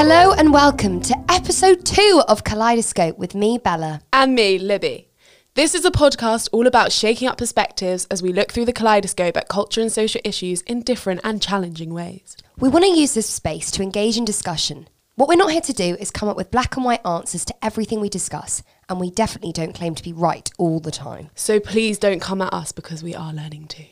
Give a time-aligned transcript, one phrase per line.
[0.00, 4.00] Hello and welcome to episode two of Kaleidoscope with me, Bella.
[4.12, 5.08] And me, Libby.
[5.54, 9.36] This is a podcast all about shaking up perspectives as we look through the kaleidoscope
[9.36, 12.36] at culture and social issues in different and challenging ways.
[12.60, 14.88] We want to use this space to engage in discussion.
[15.16, 17.54] What we're not here to do is come up with black and white answers to
[17.60, 21.30] everything we discuss, and we definitely don't claim to be right all the time.
[21.34, 23.86] So please don't come at us because we are learning too.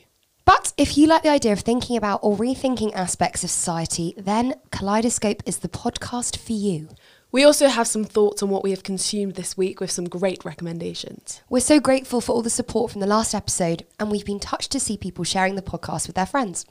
[0.46, 4.54] But if you like the idea of thinking about or rethinking aspects of society, then
[4.70, 6.88] Kaleidoscope is the podcast for you.
[7.32, 10.44] We also have some thoughts on what we have consumed this week with some great
[10.44, 11.42] recommendations.
[11.50, 14.70] We're so grateful for all the support from the last episode, and we've been touched
[14.70, 16.64] to see people sharing the podcast with their friends.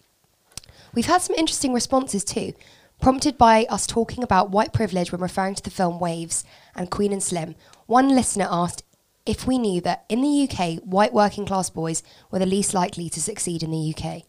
[0.93, 2.53] We've had some interesting responses too,
[3.01, 6.45] prompted by us talking about white privilege when referring to the film Waves
[6.75, 7.55] and Queen and Slim.
[7.87, 8.83] One listener asked
[9.25, 13.09] if we knew that in the UK, white working class boys were the least likely
[13.09, 14.23] to succeed in the UK.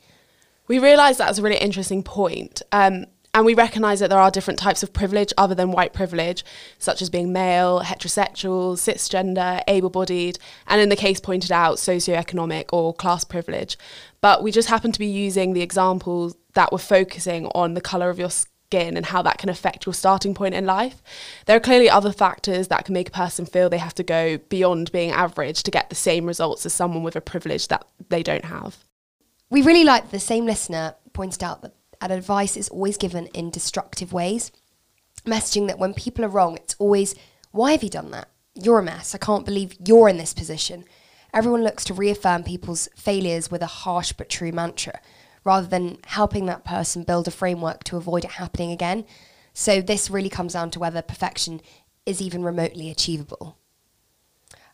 [0.69, 2.63] We realised that was a really interesting point.
[2.73, 6.43] Um, and we recognise that there are different types of privilege other than white privilege,
[6.79, 12.65] such as being male, heterosexual, cisgender, able bodied, and in the case pointed out, socioeconomic
[12.73, 13.77] or class privilege.
[14.23, 18.09] But we just happen to be using the examples that were focusing on the colour
[18.09, 21.03] of your skin and how that can affect your starting point in life.
[21.47, 24.39] There are clearly other factors that can make a person feel they have to go
[24.39, 28.23] beyond being average to get the same results as someone with a privilege that they
[28.23, 28.85] don't have.
[29.49, 31.75] We really like the same listener pointed out that
[32.11, 34.53] advice is always given in destructive ways.
[35.25, 37.15] Messaging that when people are wrong, it's always,
[37.53, 38.29] why have you done that?
[38.55, 39.15] You're a mess.
[39.15, 40.85] I can't believe you're in this position.
[41.33, 45.01] Everyone looks to reaffirm people's failures with a harsh but true mantra,
[45.47, 49.05] rather than helping that person build a framework to avoid it happening again.
[49.55, 51.61] So, this really comes down to whether perfection
[52.05, 53.57] is even remotely achievable.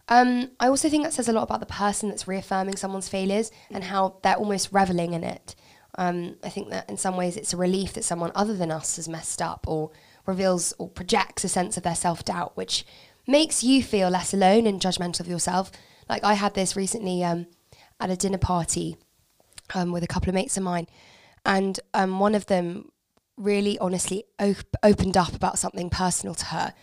[0.08, 3.50] Um, I also think that says a lot about the person that's reaffirming someone's failures
[3.70, 5.54] and how they're almost reveling in it.
[5.98, 8.96] Um, I think that in some ways it's a relief that someone other than us
[8.96, 9.90] has messed up or
[10.26, 12.86] reveals or projects a sense of their self doubt, which
[13.26, 15.70] makes you feel less alone and judgmental of yourself.
[16.08, 17.46] Like I had this recently um,
[18.00, 18.96] at a dinner party
[19.74, 20.86] um, with a couple of mates of mine,
[21.44, 22.90] and um, one of them
[23.36, 26.74] really honestly op- opened up about something personal to her.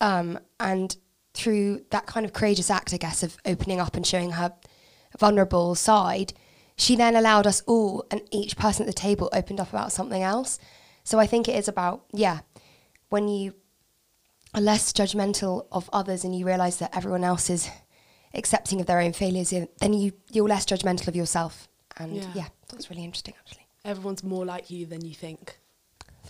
[0.00, 0.96] Um, and
[1.34, 4.54] through that kind of courageous act, I guess, of opening up and showing her
[5.18, 6.32] vulnerable side,
[6.76, 10.22] she then allowed us all and each person at the table opened up about something
[10.22, 10.58] else.
[11.04, 12.40] So I think it is about, yeah,
[13.10, 13.54] when you
[14.54, 17.70] are less judgmental of others and you realize that everyone else is
[18.34, 21.68] accepting of their own failures, then you, you're less judgmental of yourself.
[22.00, 23.66] And yeah, yeah that's really interesting, actually.
[23.84, 25.58] Everyone's more like you than you think.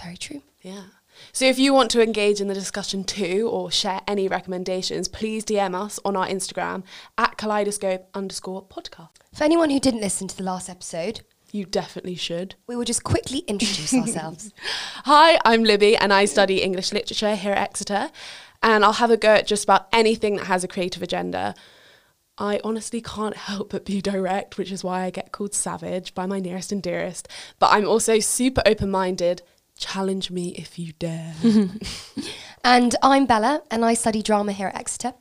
[0.02, 0.42] Very true.
[0.62, 0.84] Yeah.
[1.32, 5.44] So if you want to engage in the discussion too or share any recommendations, please
[5.44, 6.84] DM us on our Instagram
[7.18, 9.10] at kaleidoscope underscore podcast.
[9.34, 11.22] For anyone who didn't listen to the last episode,
[11.52, 12.54] you definitely should.
[12.66, 14.52] We will just quickly introduce ourselves.
[15.04, 18.10] Hi, I'm Libby and I study English literature here at Exeter.
[18.62, 21.54] And I'll have a go at just about anything that has a creative agenda.
[22.40, 26.26] I honestly can't help but be direct, which is why I get called savage by
[26.26, 27.28] my nearest and dearest.
[27.58, 29.42] But I'm also super open minded,
[29.80, 31.32] Challenge me if you dare.
[32.64, 35.14] and I'm Bella, and I study drama here at Exeter.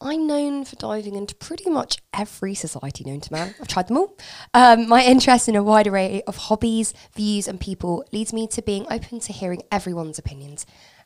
[0.00, 3.56] I'm known for diving into pretty much every society known to man.
[3.60, 4.16] I've tried them all.
[4.54, 8.62] Um, my interest in a wide array of hobbies, views, and people leads me to
[8.62, 10.64] being open to hearing everyone's opinions.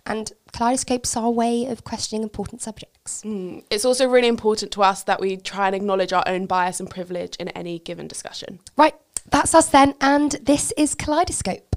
[0.08, 3.22] And kaleidoscopes are a way of questioning important subjects.
[3.24, 3.62] Mm.
[3.70, 6.88] It's also really important to us that we try and acknowledge our own bias and
[6.88, 8.58] privilege in any given discussion.
[8.76, 8.94] Right,
[9.30, 11.76] that's us then, and this is Kaleidoscope.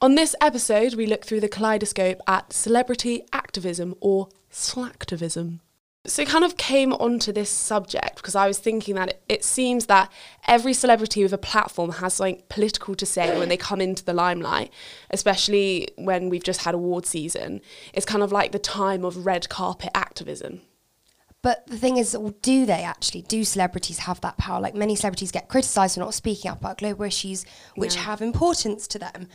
[0.00, 5.60] On this episode, we look through the kaleidoscope at celebrity activism or slacktivism.
[6.04, 9.44] So, it kind of came onto this subject because I was thinking that it, it,
[9.44, 10.10] seems that
[10.48, 14.12] every celebrity with a platform has something political to say when they come into the
[14.12, 14.72] limelight,
[15.10, 17.60] especially when we've just had award season.
[17.94, 20.62] It's kind of like the time of red carpet activism.
[21.42, 23.22] But the thing is, do they actually?
[23.22, 24.60] Do celebrities have that power?
[24.60, 27.44] Like many celebrities get criticised for not speaking up about global issues
[27.74, 28.02] which yeah.
[28.02, 29.28] have importance to them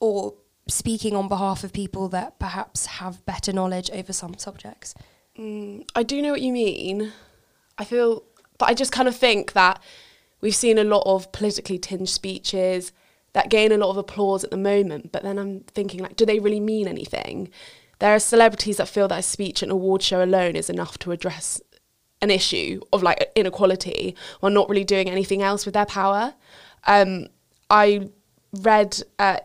[0.00, 0.34] or
[0.68, 4.94] speaking on behalf of people that perhaps have better knowledge over some subjects.
[5.38, 7.12] Mm, I do know what you mean.
[7.78, 8.24] I feel,
[8.58, 9.82] but I just kind of think that
[10.40, 12.92] we've seen a lot of politically tinged speeches
[13.32, 16.24] that gain a lot of applause at the moment, but then I'm thinking, like, do
[16.24, 17.50] they really mean anything?
[17.98, 20.98] There are celebrities that feel that a speech at an award show alone is enough
[21.00, 21.60] to address
[22.22, 26.34] an issue of like inequality while not really doing anything else with their power.
[26.86, 27.26] Um,
[27.68, 28.08] I
[28.52, 29.38] read uh,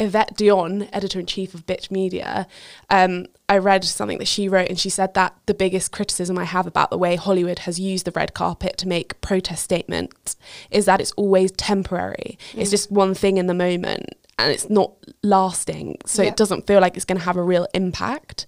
[0.00, 2.46] Yvette Dion, editor in chief of Bitch Media,
[2.88, 6.44] um, I read something that she wrote, and she said that the biggest criticism I
[6.44, 10.36] have about the way Hollywood has used the red carpet to make protest statements
[10.70, 12.38] is that it's always temporary.
[12.52, 12.62] Mm.
[12.62, 14.06] It's just one thing in the moment,
[14.38, 14.92] and it's not
[15.22, 18.46] lasting, so it doesn't feel like it's going to have a real impact.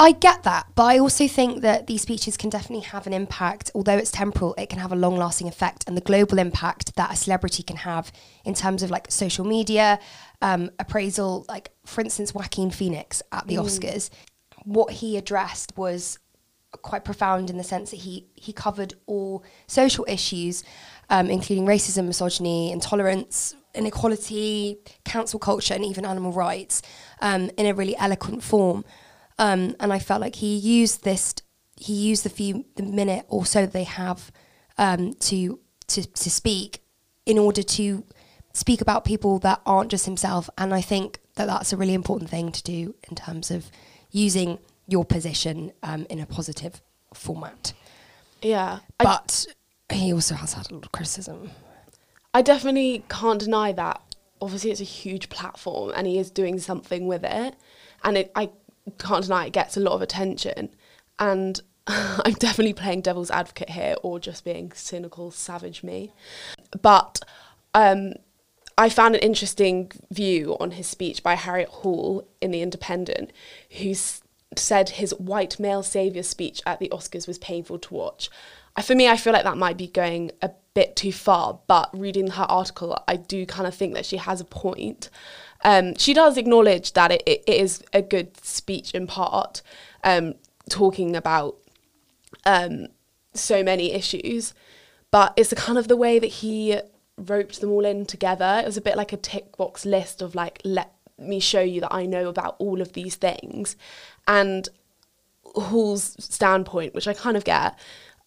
[0.00, 3.72] I get that, but I also think that these speeches can definitely have an impact.
[3.74, 5.84] Although it's temporal, it can have a long lasting effect.
[5.88, 8.12] And the global impact that a celebrity can have
[8.44, 9.98] in terms of like social media,
[10.40, 14.10] um, appraisal, like for instance, Joaquin Phoenix at the Oscars,
[14.62, 16.20] what he addressed was
[16.82, 20.62] quite profound in the sense that he, he covered all social issues,
[21.10, 26.82] um, including racism, misogyny, intolerance, inequality, cancel culture, and even animal rights
[27.20, 28.84] um, in a really eloquent form.
[29.38, 31.34] Um, and I felt like he used this,
[31.76, 34.32] he used the few the minute or so they have
[34.76, 36.82] um, to, to to speak
[37.24, 38.04] in order to
[38.52, 40.50] speak about people that aren't just himself.
[40.58, 43.70] And I think that that's a really important thing to do in terms of
[44.10, 46.82] using your position um, in a positive
[47.14, 47.72] format.
[48.42, 49.46] Yeah, I, But
[49.92, 51.50] he also has had a lot of criticism.
[52.34, 54.00] I definitely can't deny that.
[54.40, 57.54] Obviously, it's a huge platform, and he is doing something with it,
[58.04, 58.50] and it, I
[58.98, 60.70] can't deny it gets a lot of attention.
[61.18, 66.12] And I'm definitely playing devil's advocate here, or just being cynical, savage me.
[66.82, 67.20] But
[67.74, 68.14] um,
[68.76, 73.32] I found an interesting view on his speech by Harriet Hall in The Independent,
[73.78, 73.94] who
[74.56, 78.30] said his white male saviour speech at the Oscars was painful to watch.
[78.82, 82.28] For me, I feel like that might be going a bit too far, but reading
[82.28, 85.10] her article, I do kind of think that she has a point.
[85.64, 89.62] Um, she does acknowledge that it, it, it is a good speech in part,
[90.04, 90.34] um,
[90.68, 91.56] talking about
[92.44, 92.88] um,
[93.34, 94.54] so many issues,
[95.10, 96.80] but it's kind of the way that he
[97.16, 98.60] roped them all in together.
[98.62, 101.80] It was a bit like a tick box list of like, let me show you
[101.80, 103.76] that I know about all of these things.
[104.26, 104.68] And
[105.44, 107.76] Hall's standpoint, which I kind of get,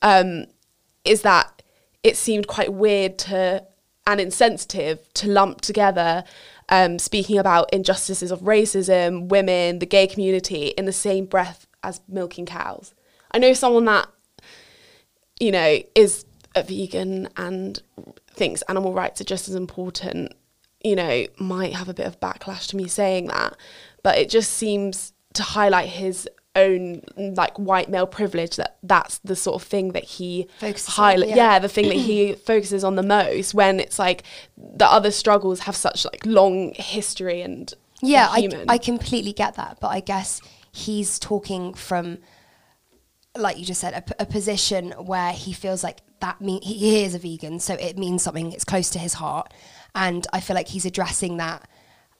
[0.01, 0.45] um,
[1.05, 1.61] is that
[2.03, 3.63] it seemed quite weird to
[4.07, 6.23] and insensitive to lump together
[6.71, 12.00] um, speaking about injustices of racism, women, the gay community in the same breath as
[12.07, 12.94] milking cows.
[13.31, 14.07] I know someone that,
[15.39, 16.25] you know, is
[16.56, 17.81] a vegan and
[18.31, 20.33] thinks animal rights are just as important,
[20.83, 23.57] you know, might have a bit of backlash to me saying that.
[24.01, 29.38] But it just seems to highlight his own like white male privilege that that's the
[29.38, 31.36] sort of thing that he Focuses highlight yeah.
[31.36, 34.24] yeah the thing that he focuses on the most when it's like
[34.57, 38.50] the other struggles have such like long history and Yeah, I.
[38.68, 42.18] I completely get that, but I guess he's talking from,
[43.38, 46.74] like you just said, a, p- a position where he feels like that mean he,
[46.74, 48.51] he is a vegan, so it means something.
[48.51, 49.53] It's close to his heart,
[49.94, 51.69] and I feel like he's addressing that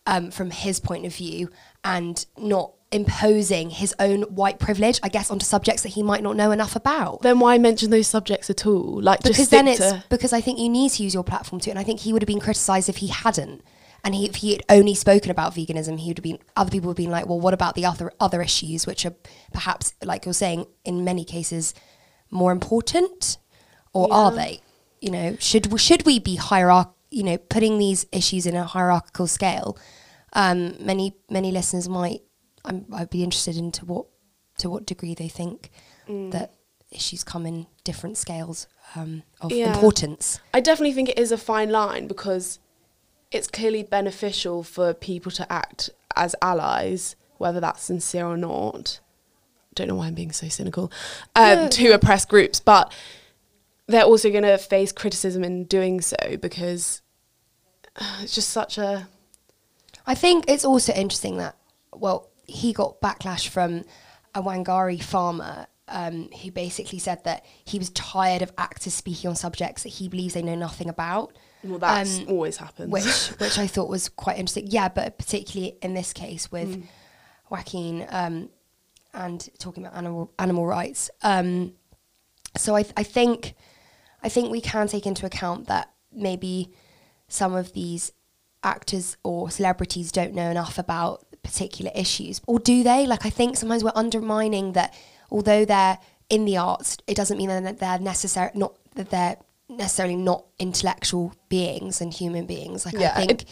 [0.06, 1.50] um, from his point of view
[1.84, 6.36] and not imposing his own white privilege, I guess, onto subjects that he might not
[6.36, 7.22] know enough about.
[7.22, 10.42] then why mention those subjects at all like because just then it's to because I
[10.42, 12.40] think you need to use your platform too, and I think he would have been
[12.40, 13.64] criticised if he hadn't.
[14.04, 16.40] And he, if he had only spoken about veganism, he would have been.
[16.58, 19.14] Other people would have been like, "Well, what about the other other issues, which are
[19.54, 21.76] perhaps, like you're saying, in many cases,
[22.32, 23.38] more important,
[23.94, 24.62] or are they?
[25.02, 26.90] You know, should we- should we be hierarch?
[27.12, 29.78] You know, putting these issues in a hierarchical scale?
[30.34, 32.22] Um, many many listeners might.
[32.66, 34.06] I'm, I'd be interested into what
[34.58, 35.72] to what degree they think
[36.08, 36.32] Mm.
[36.32, 36.54] that
[36.92, 39.74] issues come in different scales um, of Yeah.
[39.74, 40.40] importance.
[40.54, 42.60] I definitely think it is a fine line because
[43.32, 49.00] it's clearly beneficial for people to act as allies, whether that's sincere or not.
[49.74, 50.92] Don't know why I'm being so cynical
[51.36, 51.68] um, No.
[51.70, 52.92] to oppressed groups, but
[53.88, 57.02] they're also going to face criticism in doing so because
[57.96, 59.08] uh, it's just such a
[60.06, 61.56] I think it's also interesting that,
[61.96, 63.84] well, he got backlash from
[64.36, 69.36] a Wangari farmer um, who basically said that he was tired of actors speaking on
[69.36, 71.36] subjects that he believes they know nothing about.
[71.64, 72.90] well, that's Um, always happens.
[72.90, 74.68] which which I thought was quite interesting.
[74.68, 76.82] Yeah, but particularly in this case with
[77.50, 78.50] Joaquin um,
[79.14, 81.10] and talking about animal animal rights.
[81.24, 81.74] Um,
[82.58, 83.56] so I th- I think
[84.24, 86.72] I think we can take into account that maybe
[87.28, 88.12] some of these
[88.64, 93.06] actors or celebrities don't know enough about particular issues, or do they?
[93.08, 94.94] Like I think sometimes we're undermining that.
[95.34, 95.98] Although they're
[96.30, 99.38] in the arts, it doesn't mean that they're necessary not that they're
[99.70, 102.86] necessarily not intellectual beings and human beings.
[102.86, 103.46] Like Yeah, I think it-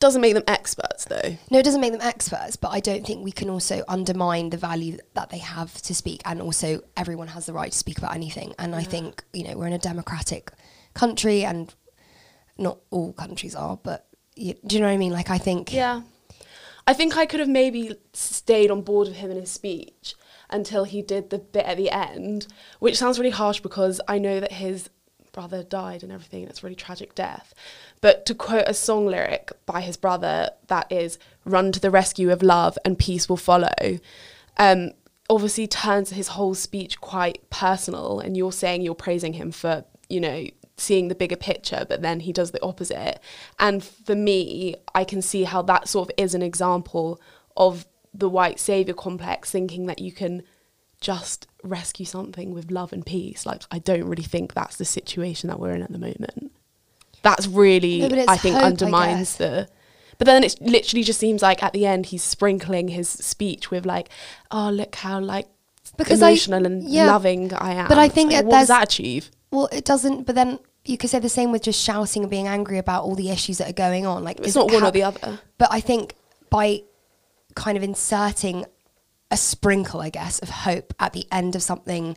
[0.00, 1.36] doesn't make them experts though.
[1.50, 4.56] no, it doesn't make them experts, but I don't think we can also undermine the
[4.58, 6.20] value that they have to speak.
[6.24, 8.54] And also, everyone has the right to speak about anything.
[8.60, 10.52] And I think, you know, we're in a democratic
[10.94, 11.74] country, and
[12.58, 14.06] not all countries are, but
[14.36, 15.12] you, do you know what I mean?
[15.12, 15.72] Like, I think.
[15.72, 16.02] Yeah.
[16.88, 20.14] I think I could have maybe stayed on board with him in his speech
[20.48, 22.46] until he did the bit at the end,
[22.78, 24.88] which sounds really harsh because I know that his
[25.32, 27.52] brother died and everything, and it's a really tragic death.
[28.00, 32.32] But to quote a song lyric by his brother that is, run to the rescue
[32.32, 34.00] of love and peace will follow,
[34.56, 34.92] um,
[35.28, 38.18] obviously turns his whole speech quite personal.
[38.18, 40.46] And you're saying you're praising him for, you know,
[40.80, 43.18] seeing the bigger picture, but then he does the opposite.
[43.58, 47.20] And for me, I can see how that sort of is an example
[47.56, 50.42] of the white savior complex, thinking that you can
[51.00, 53.44] just rescue something with love and peace.
[53.46, 56.52] Like, I don't really think that's the situation that we're in at the moment.
[57.22, 59.36] That's really, No, I think, hope, undermines guess.
[59.36, 59.68] the.
[60.18, 63.86] But then it literally just seems like at the end he's sprinkling his speech with
[63.86, 64.08] like,
[64.50, 65.46] oh look how like
[65.96, 67.86] Because I- emotional and yeah, loving I am.
[67.88, 69.30] but I think Like, that what does that achieve?
[69.52, 70.26] Well, it doesn't.
[70.26, 70.58] But then
[70.88, 73.58] you could say the same with just shouting and being angry about all the issues
[73.58, 74.24] that are going on.
[74.24, 75.40] Like It's not it one or the other.
[75.58, 76.14] But I think
[76.50, 76.82] by
[77.54, 78.64] kind of inserting
[79.30, 82.16] a sprinkle, I guess, of hope at the end of something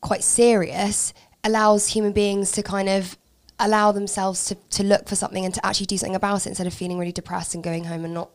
[0.00, 1.14] quite serious
[1.44, 3.16] allows human beings to kind of
[3.58, 6.66] allow themselves to, to look for something and to actually do something about it instead
[6.66, 8.30] of feeling really depressed and going home and not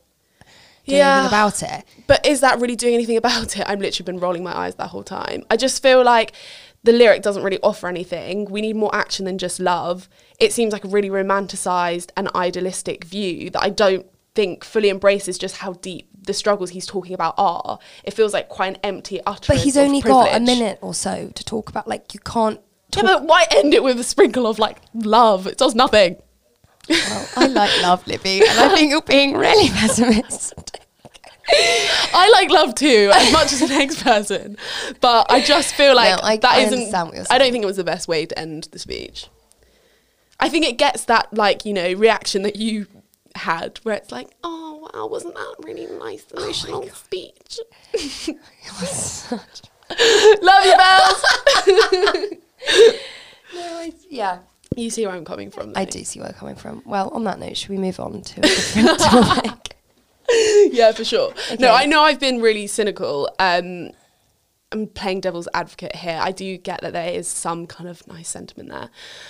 [0.85, 1.13] doing Yeah.
[1.15, 1.83] anything about it.
[2.05, 3.65] But is that really doing anything about it?
[3.67, 5.43] I've literally been rolling my eyes that whole time.
[5.51, 6.31] I just feel like
[6.83, 8.45] the lyric doesn't really offer anything.
[8.45, 10.07] We need more action than just love.
[10.39, 14.05] It seems like a really romanticized and idealistic view that I don't
[14.35, 17.79] think fully embraces just how deep the struggles he's talking about are.
[18.03, 19.47] It feels like quite an empty utterance.
[19.47, 21.87] But he's only got a minute or so to talk about.
[21.87, 22.61] Like you can't.
[22.95, 25.47] Yeah, but why end it with a sprinkle of like love?
[25.47, 26.17] It does nothing.
[26.87, 30.86] well, I like love, Libby, and I think you're being really pessimistic.
[31.49, 34.57] I like love too, as much as the next person.
[35.01, 37.77] But I just feel like No, I- that I what I don't think it was
[37.77, 39.27] the best way to end the speech.
[40.39, 42.87] I think it gets that like you know reaction that you
[43.35, 47.59] had, where it's like, oh wow, wasn't that really nice oh emotional speech?
[50.41, 51.23] Love you, bells.
[53.53, 54.39] No, I, yeah.
[54.75, 55.71] you see where I'm coming from.
[55.75, 56.81] I do see where you're coming from.
[56.85, 59.76] Well, on that note, should we move on to a different topic?
[60.71, 61.33] yeah, for sure.
[61.59, 63.29] No, I know I've been really cynical.
[63.39, 63.91] Um,
[64.71, 66.19] I'm playing devil's advocate here.
[66.21, 68.89] I do get that there is some kind of nice sentiment there.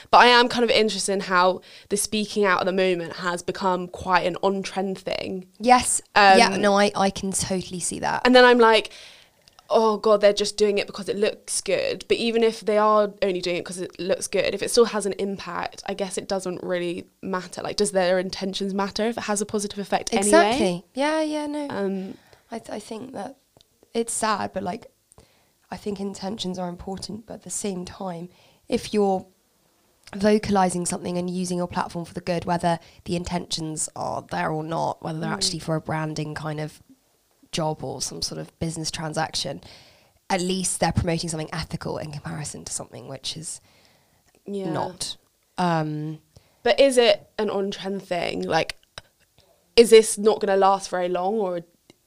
[0.09, 3.43] But I am kind of interested in how the speaking out at the moment has
[3.43, 5.45] become quite an on trend thing.
[5.59, 6.01] Yes.
[6.15, 8.23] Um, yeah, no, I, I can totally see that.
[8.25, 8.91] And then I'm like,
[9.69, 12.05] oh God, they're just doing it because it looks good.
[12.07, 14.85] But even if they are only doing it because it looks good, if it still
[14.85, 17.61] has an impact, I guess it doesn't really matter.
[17.61, 20.65] Like, does their intentions matter if it has a positive effect exactly.
[20.65, 20.83] anyway?
[20.93, 21.67] Yeah, yeah, no.
[21.69, 22.17] Um,
[22.51, 23.37] I, th- I think that
[23.93, 24.87] it's sad, but like,
[25.69, 27.25] I think intentions are important.
[27.25, 28.29] But at the same time,
[28.69, 29.25] if you're
[30.15, 34.63] vocalizing something and using your platform for the good, whether the intentions are there or
[34.63, 36.81] not, whether they're actually for a branding kind of
[37.51, 39.61] job or some sort of business transaction,
[40.29, 43.61] at least they're promoting something ethical in comparison to something which is
[44.45, 44.71] yeah.
[44.71, 45.17] not.
[45.57, 46.19] Um,
[46.63, 48.43] But is it an on trend thing?
[48.43, 48.75] Like,
[49.75, 51.61] is this not going to last very long, or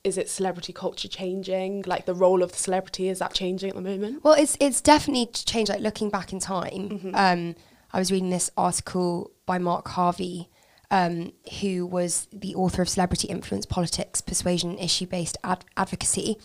[0.05, 1.83] is it celebrity culture changing?
[1.87, 4.23] Like, the role of the celebrity is that changing at the moment?
[4.25, 5.71] Well, it's it's definitely changed.
[5.71, 7.15] Like looking back in time, Mm-hmm.
[7.15, 7.55] um,
[7.93, 10.49] I was reading this article by Mark Harvey,
[10.91, 16.37] um, who was the author of Celebrity Influence Politics, Persuasion, Issue Based ad- Advocacy.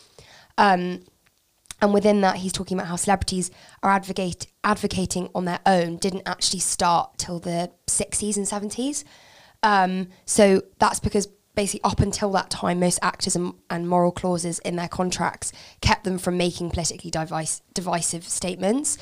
[0.58, 1.02] Um,
[1.82, 3.52] and within that, he's talking about how celebrities
[3.84, 9.04] are advocate advocating on their own didn't actually start till the 60s and 70s.
[9.62, 14.60] Um, so that's because basically up until that time, most actors and, and moral clauses
[14.60, 18.98] in their contracts kept them from making politically divisive statements.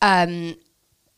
[0.00, 0.56] Um,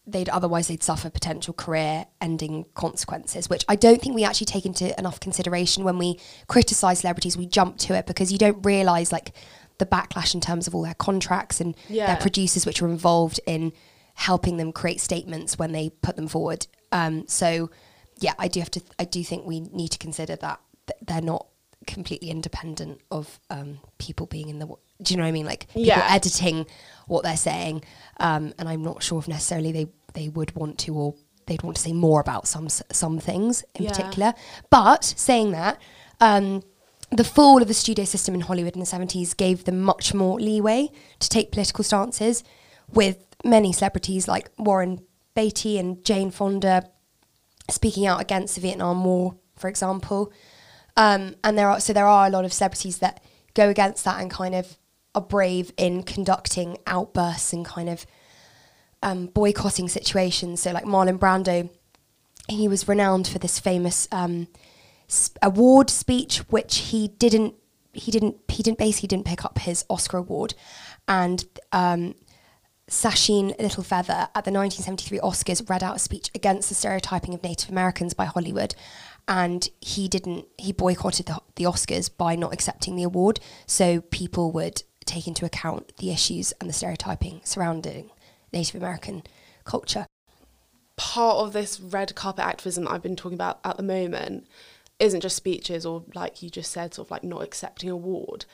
[0.07, 4.65] they'd otherwise they'd suffer potential career ending consequences which i don't think we actually take
[4.65, 9.11] into enough consideration when we criticize celebrities we jump to it because you don't realize
[9.13, 9.33] like
[9.79, 12.07] the backlash in terms of all their contracts and Yeah.
[12.07, 13.73] their producers which are involved in
[14.15, 17.71] helping them create statements when they put them forward um, so
[18.19, 21.21] yeah i do have to i do think we need to consider that th- they're
[21.21, 21.47] not
[21.87, 25.47] completely independent of um, people being in the w- do you know what i mean
[25.47, 26.07] like people Yeah.
[26.11, 26.67] editing
[27.07, 27.83] what they're saying
[28.19, 31.15] um, and i'm not sure if necessarily they they would want to or
[31.47, 33.91] they'd want to say more about some some things in Yeah.
[33.91, 34.35] particular
[34.71, 35.79] but saying that
[36.21, 36.63] um,
[37.11, 40.41] the fall of the studio system in hollywood in the 70s gave them much more
[40.41, 40.89] leeway
[41.21, 42.43] to take political stances
[42.93, 45.01] with many celebrities like warren
[45.35, 46.89] beatty and jane fonda
[47.71, 50.33] speaking out against the Vietnam War, for example.
[50.97, 53.21] Um, and there are so there are a lot of celebrities that
[53.55, 54.79] go against that and kind of
[55.17, 58.07] are brave in conducting outbursts and kind of
[59.03, 60.61] um, boycotting situations.
[60.61, 61.69] So like Marlon Brando,
[62.49, 64.47] he was renowned for this famous um,
[65.43, 67.55] award speech, which he didn't
[67.93, 70.55] he didn't he didn't basically didn't pick up his Oscar award,
[71.09, 72.15] and um,
[72.89, 77.71] Sacheen Littlefeather at the 1973 Oscars read out a speech against the stereotyping of Native
[77.71, 78.75] Americans by Hollywood.
[79.29, 83.41] And he didn't, he boycotted the, the Oscars by not accepting the award.
[83.67, 88.11] So people would take into account the issues and the stereotyping surrounding
[88.53, 89.23] Native American
[89.65, 90.07] culture.
[90.97, 94.47] Part of this red carpet activism I've been talking about at the moment
[94.99, 98.47] isn't just speeches or, like you just said, sort of like not accepting award,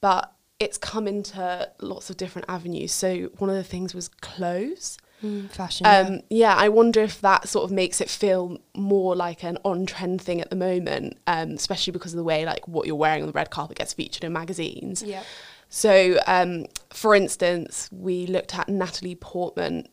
[0.00, 2.92] but it's come into lots of different avenues.
[2.92, 4.98] So one of the things was clothes.
[5.22, 5.86] Mm, fashion.
[5.86, 6.20] Um, yeah.
[6.30, 10.40] yeah, I wonder if that sort of makes it feel more like an on-trend thing
[10.40, 13.32] at the moment, um, especially because of the way like what you're wearing on the
[13.32, 15.02] red carpet gets featured in magazines.
[15.02, 15.22] Yeah.
[15.70, 19.86] So, um, for instance, we looked at Natalie Portman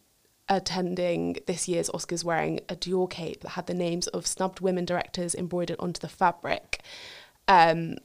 [0.50, 4.86] attending this year's Oscars wearing a Dior cape that had the names of snubbed women
[4.86, 6.82] directors embroidered onto the fabric.
[7.48, 7.98] Um,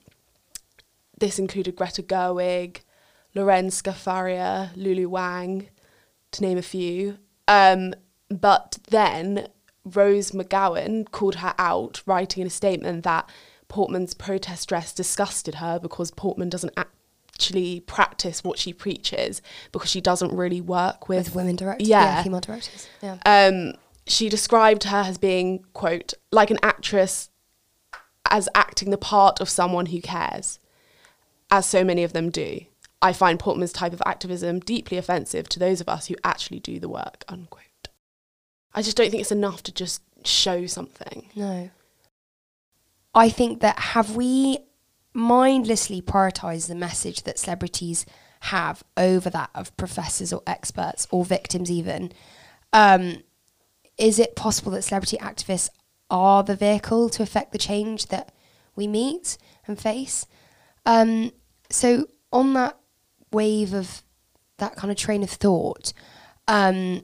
[1.19, 2.81] this included Greta Gerwig,
[3.35, 5.69] Lorene Scafaria, Lulu Wang,
[6.33, 7.17] to name a few.
[7.49, 7.95] Um,
[8.29, 9.49] but then
[9.85, 13.31] Rose McGowan called her out, writing in a statement that
[13.69, 16.75] Portman's protest dress disgusted her because Portman doesn't
[17.35, 21.89] actually practice what she preaches because she doesn't really work with, With women directors.
[21.89, 22.23] Yeah.
[22.23, 22.89] female directors.
[23.03, 23.19] Yeah.
[23.27, 23.75] um,
[24.07, 27.31] she described her as being, quote, like an actress
[28.31, 30.59] as acting the part of someone who cares,
[31.51, 32.61] as so many of them do.
[33.01, 36.79] I find Portman's type of activism deeply offensive to those of us who actually do
[36.79, 37.62] the work, unquote.
[38.75, 41.29] I just don't think it's enough to just show something.
[41.35, 41.71] No.
[43.15, 44.59] I think that have we
[45.14, 48.07] mindlessly prioritize the message that celebrities
[48.40, 52.12] have over that of professors or experts or victims even?
[52.73, 53.23] Um,
[53.99, 55.69] is it possible that celebrity activists
[56.11, 58.33] are the vehicle to affect the change that
[58.75, 60.26] we meet and face?
[60.85, 61.33] Um,
[61.71, 62.78] so on that
[63.33, 64.02] wave of
[64.59, 65.92] that kind of train of thought,
[66.49, 67.02] um,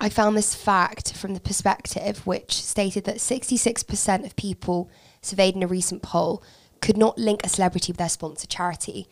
[0.00, 4.90] I found this fact from the perspective, which stated that 66% of people
[5.22, 6.42] surveyed in a recent poll
[6.84, 9.08] could not link a celebrity with their sponsor charity.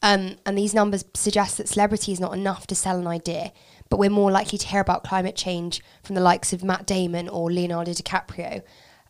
[0.00, 3.52] Um, and these numbers suggest that celebrity is not enough to sell an idea,
[3.90, 7.28] but we're more likely to hear about climate change from the likes of Matt Damon
[7.28, 8.62] or Leonardo DiCaprio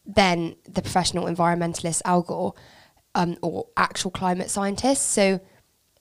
[0.07, 2.55] than the professional environmentalist Al Gore
[3.15, 5.05] um, or actual climate scientists.
[5.05, 5.41] So,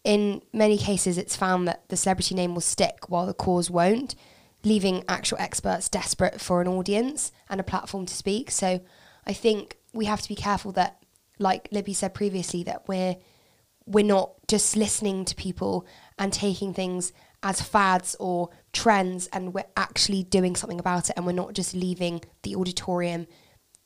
[0.06, 4.16] in many cases, it's found that the celebrity name will stick while the cause won't,
[4.64, 8.52] leaving actual experts desperate for an audience and a platform to speak.
[8.52, 8.80] So,
[9.28, 11.02] I think we have to be careful that,
[11.40, 13.18] like Libby said previously, that we're
[13.86, 15.86] we're not just listening to people
[16.18, 21.26] and taking things as fads or trends and we're actually doing something about it and
[21.26, 23.28] we're not just leaving the auditorium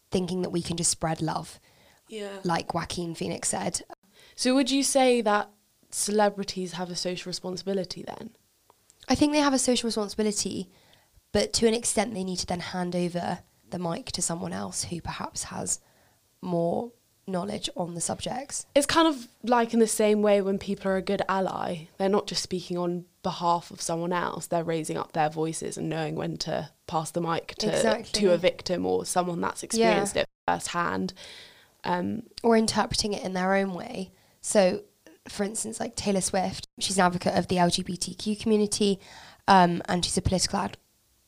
[0.10, 1.60] thinking that we can just spread love
[2.08, 2.38] Yeah.
[2.46, 3.82] like Joaquin Phoenix said
[4.36, 5.50] So would you say that
[5.92, 8.30] celebrities have a social responsibility then?
[9.10, 10.70] I think they have a social responsibility
[11.34, 14.86] but to an extent they need to then hand over the mic to someone else
[14.86, 15.82] who perhaps has
[16.42, 16.94] more
[17.30, 20.98] knowledge on the subjects It's kind of like in the same way when people are
[20.98, 21.88] a good ally.
[21.98, 24.48] They're not just speaking on behalf of someone else.
[24.48, 28.12] They're raising up their voices and knowing when to pass the mic to Exactly.
[28.22, 31.14] to a victim or someone that's experienced it firsthand.
[31.86, 34.12] Um, or interpreting it in their own way.
[34.42, 34.82] So,
[35.30, 39.00] for instance, like Taylor Swift, she's an advocate of the LGBTQ community,
[39.48, 40.78] um, and she's a political ad-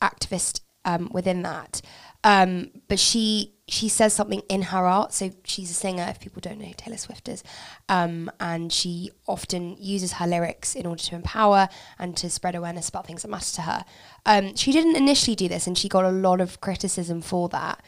[0.02, 1.82] activist um, within that.
[2.24, 5.14] Um, but she she says something in her art.
[5.14, 6.06] So she's a singer.
[6.10, 7.44] If people don't know who Taylor Swift is,
[7.90, 12.90] um, and she often uses her lyrics in order to empower and to spread awareness
[12.90, 13.86] about things that matter to her.
[14.26, 17.84] Um, she didn't initially do this, and she got a lot of criticism for that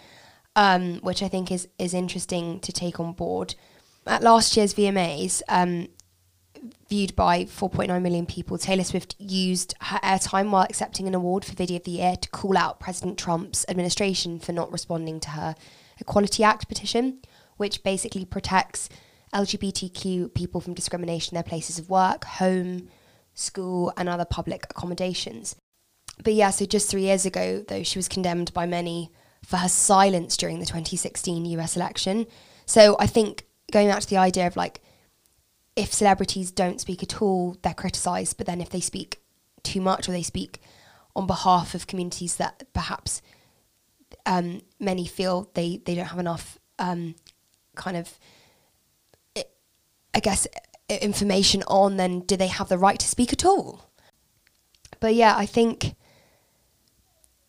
[0.55, 3.55] um, which I think is is interesting to take on board.
[4.05, 5.87] At last year's VMAs, um,
[6.89, 11.53] viewed by 4.9 million people, Taylor Swift used her airtime while accepting an award for
[11.53, 15.55] Video of the Year to call out President Trump's administration for not responding to her
[15.99, 17.19] Equality Act petition,
[17.57, 18.89] which basically protects
[19.33, 22.89] LGBTQ people from discrimination in their places of work, home,
[23.33, 25.55] school, and other public accommodations.
[26.23, 29.11] But yeah, so just three years ago, though, she was condemned by many
[29.43, 32.27] for her silence during the 2016 US election.
[32.65, 34.81] So I think going back to the idea of like,
[35.75, 38.37] if celebrities don't speak at all, they're criticised.
[38.37, 39.21] But then if they speak
[39.63, 40.61] too much or they speak
[41.15, 43.21] on behalf of communities that perhaps
[44.25, 47.15] um, many feel they, they don't have enough um,
[47.75, 48.19] kind of,
[50.15, 50.47] I- guess,
[50.89, 53.89] information on, then do they have the right to speak at all?
[54.99, 55.95] But yeah, I think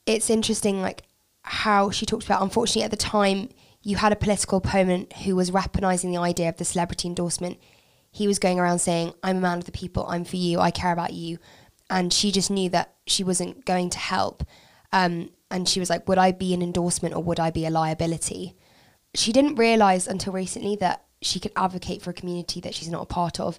[0.07, 1.03] it's interesting, like
[1.43, 2.43] how she talked about.
[2.43, 3.51] Unfortunately, at the time,
[3.83, 7.59] you had a political opponent who was weaponizing the idea of the celebrity endorsement.
[8.15, 10.07] He was going around saying, "I'm a man of the people.
[10.09, 10.61] I'm for you.
[10.61, 11.39] I care about you,"
[11.91, 14.45] and she just knew that she wasn't going to help.
[14.93, 17.71] Um, and she was like, "Would I be an endorsement or would I be a
[17.71, 18.55] liability?"
[19.15, 23.03] She didn't realize until recently that she could advocate for a community that she's not
[23.03, 23.59] a part of.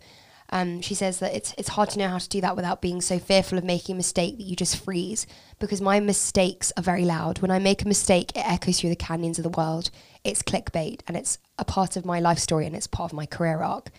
[0.51, 3.01] Um, she says that it's it's hard to know how to do that without being
[3.01, 5.27] so fearful of making a mistake that you just freeze.
[5.59, 7.39] Because my mistakes are very loud.
[7.39, 9.89] When I make a mistake, it echoes through the canyons of the world.
[10.23, 13.25] It's clickbait, and it's a part of my life story, and it's part of my
[13.25, 13.91] career arc.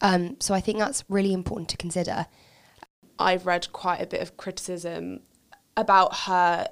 [0.00, 2.26] Um, so I think that's really important to consider.
[3.18, 5.20] I've read quite a bit of criticism
[5.76, 6.68] about her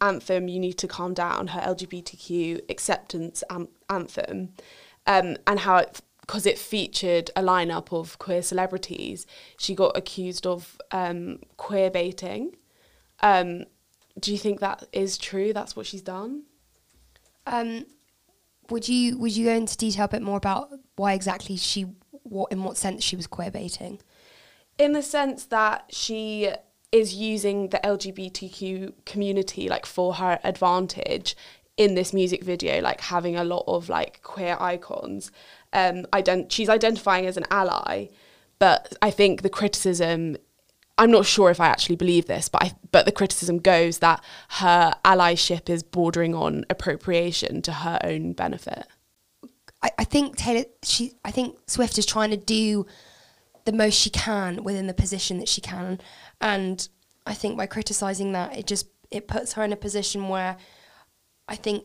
[0.00, 4.50] anthem, You Need to Calm Down, her LGBTQ acceptance am- anthem,
[5.06, 10.46] um, and how it, because it featured a lineup of queer celebrities, she got accused
[10.46, 12.54] of um, queer baiting.
[13.20, 13.64] Um,
[14.20, 15.52] do you think that is true?
[15.52, 16.42] That's what she's done?
[17.46, 17.86] Um,
[18.68, 21.86] would you would you go into detail a bit more about why exactly she
[22.30, 24.00] what in what sense she was queer baiting?
[24.78, 26.50] in the sense that she
[26.92, 31.36] is using the LGBTQ community like for her advantage
[31.76, 35.30] in this music video, like having a lot of like queer icons.
[35.72, 38.06] Um, ident- she's identifying as an ally,
[38.58, 40.36] but I think the criticism.
[41.00, 44.20] I'm not sure if I actually believe this, but I, but the criticism goes that
[44.48, 48.84] her allyship is bordering on appropriation to her own benefit.
[49.82, 52.86] I, I think Taylor she I think Swift is trying to do
[53.64, 56.00] the most she can within the position that she can.
[56.40, 56.88] And
[57.26, 60.56] I think by criticizing that, it just it puts her in a position where
[61.46, 61.84] I think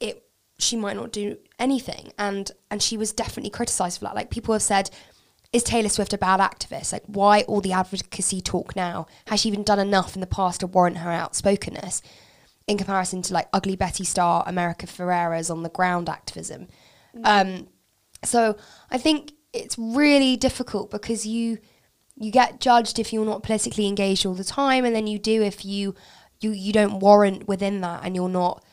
[0.00, 0.26] it
[0.58, 2.12] she might not do anything.
[2.18, 4.14] And and she was definitely criticized for that.
[4.14, 4.90] Like people have said,
[5.52, 6.92] is Taylor Swift a bad activist?
[6.92, 9.06] Like why all the advocacy talk now?
[9.28, 12.02] Has she even done enough in the past to warrant her outspokenness?
[12.66, 16.66] In comparison to like ugly Betty Star, America Ferrera's on the ground activism.
[17.22, 17.68] Um,
[18.24, 18.56] so
[18.90, 21.58] I think it's really difficult because you
[22.16, 25.42] you get judged if you're not politically engaged all the time, and then you do
[25.42, 25.94] if you
[26.40, 28.64] you you don't warrant within that, and you're not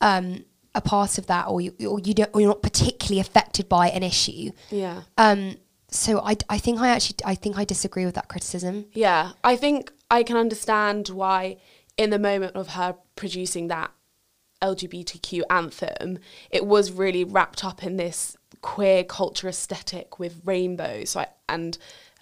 [0.00, 3.68] um, a part of that, or you or you don't or you're not particularly affected
[3.68, 4.50] by an issue.
[4.70, 5.02] Yeah.
[5.16, 5.56] Um.
[5.88, 8.86] So I I think I actually I think I disagree with that criticism.
[8.92, 11.58] Yeah, I think I can understand why
[11.96, 13.92] in the moment of her producing that
[14.64, 16.18] LGBTQ anthem,
[16.50, 21.76] it was really wrapped up in this queer culture aesthetic with rainbows I, and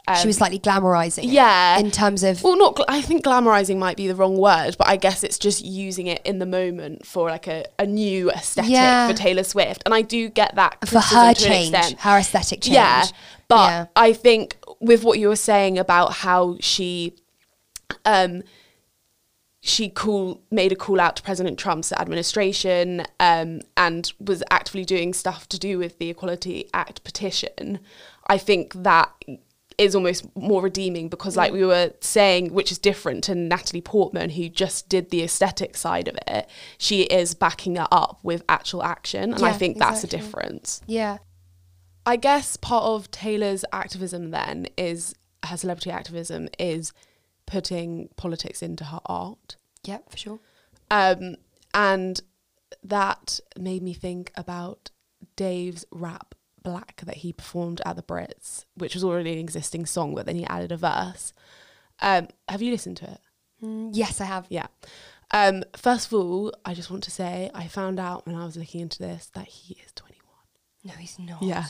[0.08, 3.78] um, she was slightly glamorizing yeah in terms of well not gl- i think glamorizing
[3.78, 7.06] might be the wrong word but i guess it's just using it in the moment
[7.06, 9.06] for like a, a new aesthetic yeah.
[9.06, 13.04] for taylor swift and i do get that for her change her aesthetic change yeah
[13.46, 13.86] but yeah.
[13.94, 17.14] i think with what you were saying about how she
[18.04, 18.42] um
[19.64, 25.14] she call made a call out to President Trump's administration um, and was actively doing
[25.14, 27.78] stuff to do with the Equality Act petition.
[28.26, 29.12] I think that
[29.78, 34.30] is almost more redeeming because, like we were saying, which is different to Natalie Portman,
[34.30, 36.48] who just did the aesthetic side of it.
[36.76, 39.94] She is backing it up with actual action, and yeah, I think exactly.
[39.94, 40.80] that's a difference.
[40.88, 41.18] Yeah.
[42.04, 46.92] I guess part of Taylor's activism then is her celebrity activism is
[47.52, 49.56] putting politics into her art.
[49.84, 50.40] Yeah, for sure.
[50.90, 51.36] Um,
[51.74, 52.18] and
[52.82, 54.90] that made me think about
[55.36, 60.14] Dave's rap Black that he performed at the Brits, which was already an existing song,
[60.14, 61.34] but then he added a verse.
[62.00, 63.20] Um, have you listened to it?
[63.62, 64.46] Mm, yes, I have.
[64.48, 64.68] Yeah.
[65.32, 68.56] Um, first of all, I just want to say I found out when I was
[68.56, 70.22] looking into this that he is 21.
[70.84, 71.42] No, he's not.
[71.42, 71.66] Yeah.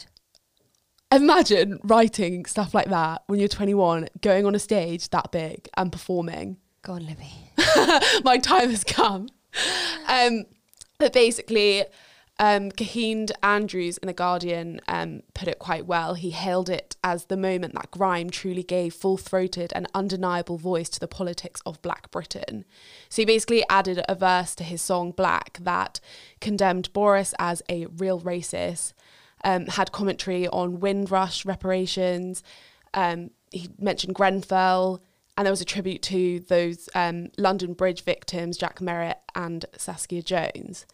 [1.13, 5.93] Imagine writing stuff like that when you're 21, going on a stage that big and
[5.93, 6.57] performing.
[6.81, 7.31] Go on, Libby.
[8.25, 9.29] My time has come.
[10.09, 10.47] Um,
[10.97, 11.85] but basically,
[12.39, 16.15] um, Kehinde Andrews in The Guardian um, put it quite well.
[16.15, 20.89] He hailed it as the moment that grime truly gave full throated and undeniable voice
[20.89, 22.65] to the politics of Black Britain.
[23.11, 26.01] So he basically added a verse to his song Black that
[26.41, 28.95] condemned Boris as a real racist
[29.45, 32.43] um, had commentary on Windrush reparations.
[32.95, 35.03] Um, he mentioned Grenfell,
[35.37, 40.23] and there was a tribute to those um, London Bridge victims, Jack Merritt and Saskia
[40.23, 40.87] Jones.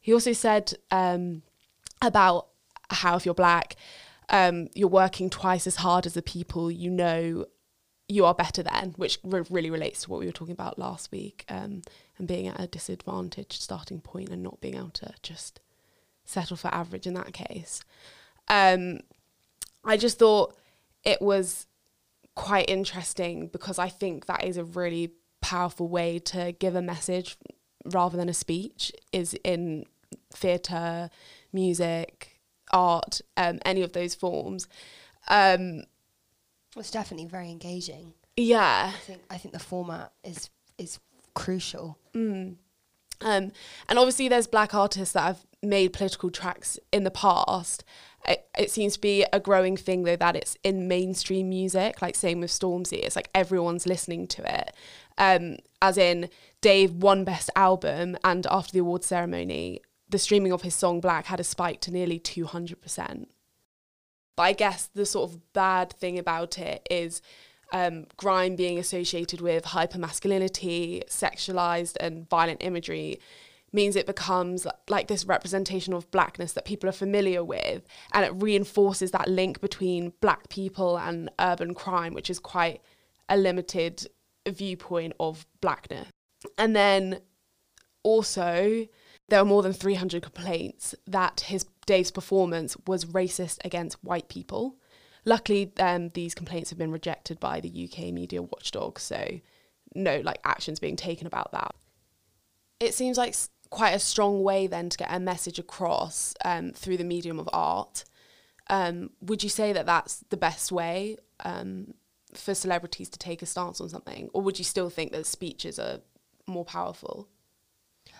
[0.00, 1.42] He also said um,
[2.00, 2.48] about
[2.90, 3.76] how if you're black,
[4.28, 7.46] um, you're working twice as hard as the people you know
[8.08, 11.12] you are better than, which re- really relates to what we were talking about last
[11.12, 11.82] week, um,
[12.18, 15.60] and being at a disadvantaged starting point and not being able to just
[16.24, 17.82] settle for average in that case.
[18.48, 19.00] Um,
[19.84, 20.56] I just thought
[21.04, 21.66] it was
[22.34, 27.36] quite interesting because I think that is a really powerful way to give a message
[27.84, 29.84] rather than a speech is in
[30.32, 31.10] theatre,
[31.52, 32.40] music,
[32.72, 34.68] art, um, any of those forms.
[35.28, 35.84] Um,
[36.76, 38.14] it's definitely very engaging.
[38.36, 38.92] Yeah.
[38.94, 40.98] I think I think the format is is
[41.34, 41.98] crucial.
[43.22, 43.52] Um,
[43.88, 47.84] and obviously, there's black artists that have made political tracks in the past.
[48.26, 52.02] It, it seems to be a growing thing, though, that it's in mainstream music.
[52.02, 54.72] Like same with Stormzy, it's like everyone's listening to it.
[55.18, 56.30] Um, as in,
[56.60, 61.26] Dave won Best Album, and after the award ceremony, the streaming of his song Black
[61.26, 63.30] had a spike to nearly two hundred percent.
[64.36, 67.20] But I guess the sort of bad thing about it is
[67.72, 73.20] um, grime being associated with hypermasculinity, sexualized and violent imagery
[73.72, 78.32] means it becomes like this representation of blackness that people are familiar with and it
[78.34, 82.80] reinforces that link between black people and urban crime which is quite
[83.28, 84.08] a limited
[84.48, 86.08] viewpoint of blackness
[86.58, 87.20] and then
[88.02, 88.86] also
[89.30, 94.76] there were more than 300 complaints that his Dave's performance was racist against white people.
[95.24, 99.40] Luckily, um, these complaints have been rejected by the UK media watchdog, so
[99.94, 101.74] no like actions being taken about that.
[102.78, 103.34] It seems like
[103.70, 107.48] quite a strong way then to get a message across um, through the medium of
[107.52, 108.04] art.
[108.68, 111.94] Um, would you say that that's the best way um,
[112.32, 115.78] for celebrities to take a stance on something, or would you still think that speeches
[115.78, 116.00] are
[116.46, 117.28] more powerful?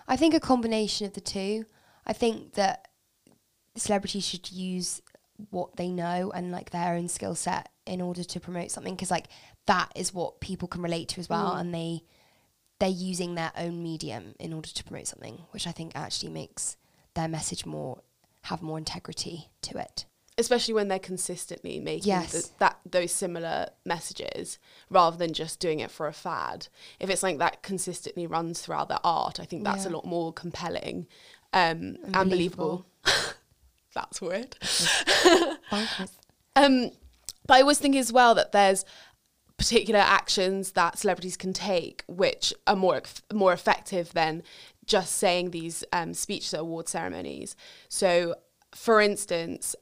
[0.06, 1.66] I think a combination of the two.
[2.06, 2.88] I think that
[3.76, 5.00] celebrities should use
[5.50, 9.10] what they know and like their own skill set in order to promote something because
[9.10, 9.26] like
[9.66, 11.60] that is what people can relate to as well Mm.
[11.60, 12.02] and they
[12.78, 16.76] they're using their own medium in order to promote something which I think actually makes
[17.14, 18.00] their message more
[18.44, 20.06] have more integrity to it.
[20.38, 22.32] especially when they're consistently making Yes.
[22.32, 26.68] th- that those similar messages rather than just doing it for a fad.
[26.98, 30.32] If it's like that consistently runs throughout their art, I think that's a lot more
[30.32, 31.06] compelling
[31.52, 32.86] um, and believable.
[33.94, 34.56] that's weird.
[36.56, 36.90] Um,
[37.46, 38.84] but I always think as well that there's
[39.56, 44.42] particular actions that celebrities can take which are more more effective than
[44.86, 47.56] just saying these um, speeches at award ceremonies.
[47.88, 48.36] So,
[48.74, 49.76] for instance,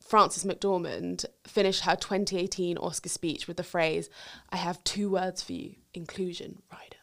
[0.00, 4.08] Frances McDormand finished her 2018 Oscar speech with the phrase,
[4.50, 6.93] "I have two words for you: inclusion, rider."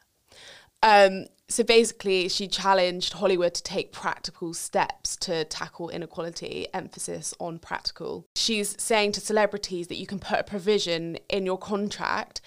[0.84, 7.60] Um, so basically, she challenged Hollywood to take practical steps to tackle inequality, emphasis on
[7.60, 8.26] practical.
[8.36, 12.40] She's saying to celebrities that you can put a provision in your contract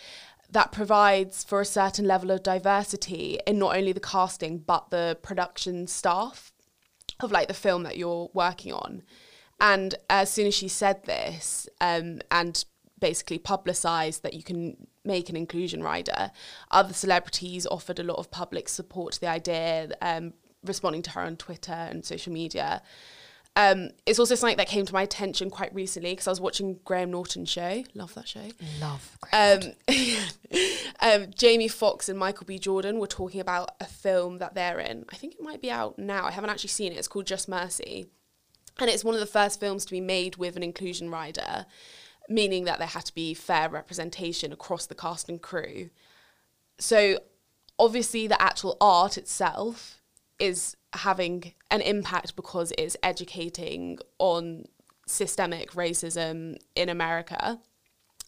[0.50, 5.18] that provides for a certain level of diversity in not only the casting but the
[5.20, 6.52] production staff
[7.20, 9.02] of like the film that you're working on.
[9.60, 12.64] And as soon as she said this, um, and
[13.00, 16.30] basically publicised that you can make an inclusion rider,
[16.70, 20.32] other celebrities offered a lot of public support to the idea, um,
[20.64, 22.82] responding to her on Twitter and social media.
[23.56, 26.80] Um, it's also something that came to my attention quite recently because I was watching
[26.84, 27.84] Graham Norton show.
[27.94, 28.48] Love that show.
[28.80, 29.16] Love.
[29.32, 29.60] Um,
[31.00, 32.58] um, Jamie Foxx and Michael B.
[32.58, 35.04] Jordan were talking about a film that they're in.
[35.10, 36.24] I think it might be out now.
[36.24, 36.96] I haven't actually seen it.
[36.96, 38.08] It's called Just Mercy.
[38.80, 41.66] And it's one of the first films to be made with an inclusion rider,
[42.28, 45.90] meaning that there had to be fair representation across the cast and crew.
[46.78, 47.18] So,
[47.78, 50.00] obviously, the actual art itself
[50.38, 54.64] is having an impact because it's educating on
[55.06, 57.60] systemic racism in America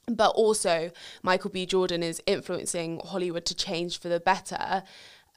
[0.09, 0.90] but also
[1.22, 1.66] Michael B.
[1.66, 4.82] Jordan is influencing Hollywood to change for the better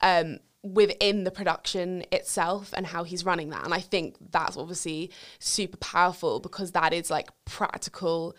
[0.01, 3.63] um, within the production itself and how he's running that.
[3.63, 8.35] And I think that's obviously super powerful because that is like practical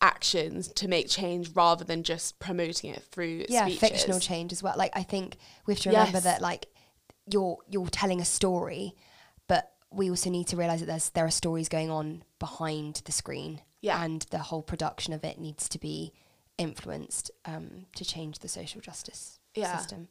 [0.00, 3.80] actions to make change rather than just promoting it through yeah, speeches.
[3.80, 4.74] fictional change as well.
[4.76, 6.24] Like I think we have to remember Yes.
[6.24, 6.66] that like
[7.30, 8.94] you're you're telling a story,
[9.48, 13.12] but we also need to realize that there's there are stories going on behind the
[13.12, 13.62] screen.
[13.80, 14.02] Yeah.
[14.04, 16.12] And the whole production of it needs to be
[16.58, 19.76] influenced um, to change the social justice Yeah.
[19.78, 20.08] system.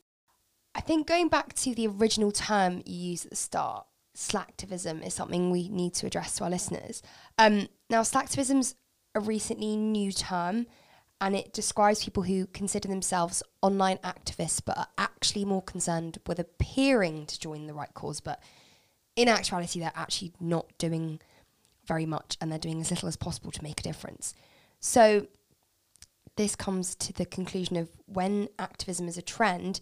[0.74, 5.14] I think going back to the original term you used at the start, slacktivism is
[5.14, 7.02] something we need to address to our listeners.
[7.38, 8.76] Um, now, slacktivism's
[9.14, 10.68] a recently new term,
[11.20, 16.40] and it describes people who consider themselves online activists but are actually more concerned with
[16.40, 18.42] appearing to join the right cause, but
[19.16, 21.20] in actuality, they're actually not doing
[21.86, 24.34] very much and they're doing as little as possible to make a difference.
[24.80, 25.28] So,
[26.38, 29.82] this comes to the conclusion of when activism is a trend,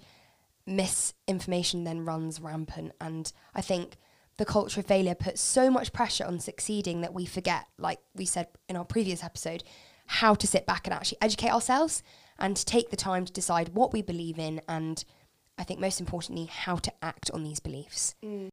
[0.70, 2.94] misinformation then runs rampant.
[3.02, 3.98] And I think
[4.38, 8.26] the culture of failure puts so much pressure on succeeding that we forget, like we
[8.26, 9.64] said in our previous episode,
[10.06, 12.02] how to sit back and actually educate ourselves
[12.40, 15.04] and to take the time to decide what we believe in and
[15.60, 18.16] I think most importantly, how to act on these beliefs.
[18.24, 18.48] Mm.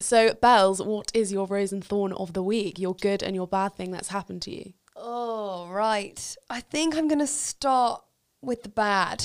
[0.00, 2.80] So, Bells, what is your rose and thorn of the week?
[2.80, 4.72] Your good and your bad thing that's happened to you?
[4.96, 6.36] Oh, right.
[6.50, 8.02] I think I'm going to start
[8.42, 9.24] with the bad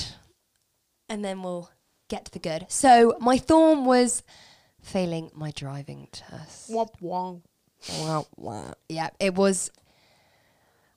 [1.12, 1.70] and then we'll
[2.08, 2.64] get to the good.
[2.68, 4.22] So, my thorn was
[4.80, 6.70] failing my driving test.
[6.70, 7.42] Womp womp.
[8.00, 8.72] Wah, wah.
[8.88, 9.70] Yeah, it was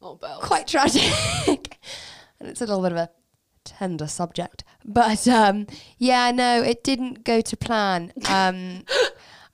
[0.02, 1.12] Oh, quite tragic.
[2.40, 3.10] and it's a little bit of a
[3.64, 4.64] tender subject.
[4.86, 5.66] But um,
[5.98, 8.14] yeah, no, it didn't go to plan.
[8.30, 8.84] Um,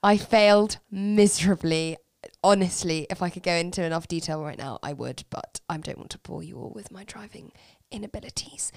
[0.03, 1.97] I failed miserably.
[2.43, 5.97] Honestly, if I could go into enough detail right now, I would, but I don't
[5.97, 7.51] want to bore you all with my driving
[7.91, 8.71] inabilities.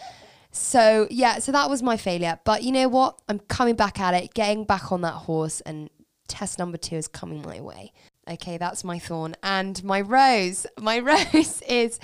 [0.56, 2.38] So, yeah, so that was my failure.
[2.44, 3.20] But you know what?
[3.28, 5.90] I'm coming back at it, getting back on that horse, and
[6.28, 7.92] test number two is coming my way.
[8.30, 9.34] Okay, that's my thorn.
[9.42, 10.98] And my rose, my
[11.34, 11.98] rose is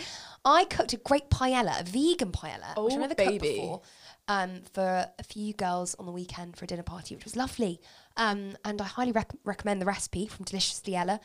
[0.45, 3.83] I cooked a great paella, a vegan paella, which Oh, I've never cooked before,
[4.27, 7.81] um, for a few girls on the weekend for a dinner party, which was lovely.
[8.17, 11.21] Um, and I highly rec- recommend the recipe from Deliciously Ella.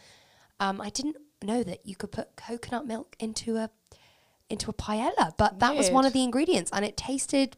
[0.59, 3.71] Um, I didn't know that you could put coconut milk into a
[4.49, 7.57] into a paella, but that was one of the ingredients, and it tasted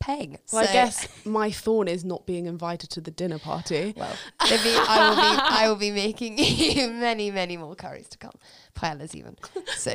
[0.00, 0.38] peng.
[0.52, 3.94] Well, So- I guess my thorn is not being invited to the dinner party.
[3.96, 4.14] Well,
[4.50, 8.32] Libby, I will be I will be making you many, many more curries to come.
[8.74, 9.36] Paellas even.
[9.76, 9.92] So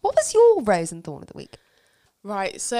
[0.00, 1.56] what was your rose and thorn of the week?
[2.22, 2.60] Right.
[2.60, 2.78] So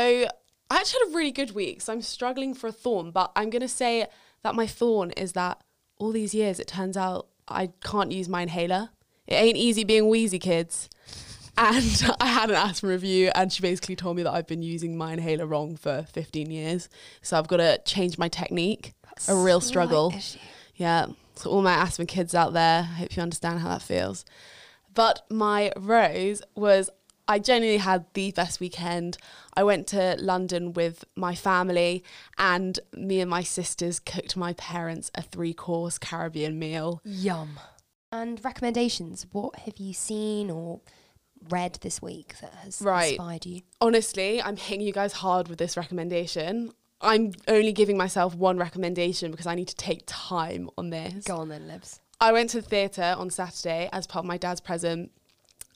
[0.71, 1.83] I actually had a really good week.
[1.83, 4.07] So I'm struggling for a thorn, but I'm going to say
[4.43, 5.63] that my thorn is that
[5.99, 8.91] all these years it turns out I can't use my inhaler.
[9.27, 10.89] It ain't easy being wheezy, kids.
[11.57, 14.97] And I had an asthma review, and she basically told me that I've been using
[14.97, 16.89] my inhaler wrong for 15 years.
[17.23, 18.95] So I've got to change my technique.
[19.29, 20.15] a real struggle.
[20.77, 21.07] Yeah.
[21.37, 24.25] So all my asthma kids out there, I hope you understand how that feels.
[24.93, 26.91] But my rose was
[27.27, 29.17] I genuinely had the best weekend.
[29.55, 32.05] I went to London with my family
[32.39, 37.01] and me and my sisters cooked my parents a three-course Caribbean meal.
[37.05, 37.59] Yum.
[38.13, 39.27] And recommendations.
[39.33, 40.81] What have you seen or
[41.51, 43.11] read this week that has Right.
[43.13, 43.63] inspired you?
[43.81, 46.73] Honestly, I'm hitting you guys hard with this recommendation.
[47.01, 51.25] I'm only giving myself one recommendation because I need to take time on this.
[51.25, 52.01] Go on then, Libs.
[52.21, 55.11] I went to the theatre on Saturday as part of my dad's present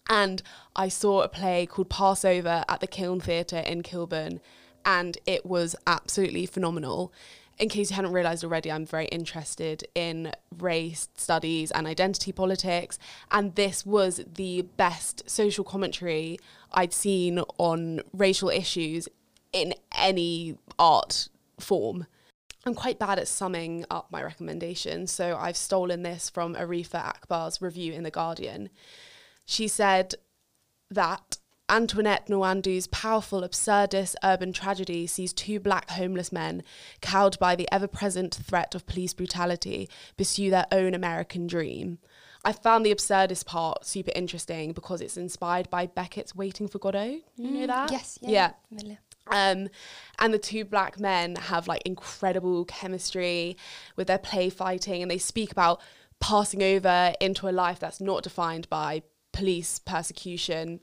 [0.08, 0.42] and
[0.74, 4.40] I saw a play called Passover at the Kiln Theatre in Kilburn
[4.84, 7.12] and it was absolutely phenomenal.
[7.58, 13.00] In case you hadn't realised already, I'm very interested in race studies and identity politics,
[13.32, 16.38] and this was the best social commentary
[16.72, 19.08] I'd seen on racial issues
[19.52, 22.06] in any art form.
[22.64, 27.60] I'm quite bad at summing up my recommendations, so I've stolen this from Arifa Akbar's
[27.60, 28.70] review in The Guardian.
[29.46, 30.14] She said
[30.90, 31.37] that
[31.70, 36.62] Antoinette Nwandu's powerful, absurdist urban tragedy sees two black homeless men,
[37.00, 41.98] cowed by the ever present threat of police brutality, pursue their own American dream.
[42.44, 47.20] I found the absurdist part super interesting because it's inspired by Beckett's Waiting for Godot.
[47.36, 47.90] You know that?
[47.90, 48.52] Yes, yeah.
[48.70, 48.94] Yeah.
[49.30, 49.68] Um,
[50.18, 53.56] and the two black men have like incredible chemistry
[53.96, 55.82] with their play fighting, and they speak about
[56.20, 59.02] passing over into a life that's not defined by
[59.32, 60.80] police persecution,